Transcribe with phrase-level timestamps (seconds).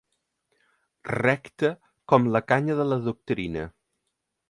[1.17, 1.71] Recte
[2.15, 3.73] com la canya de la doctrina.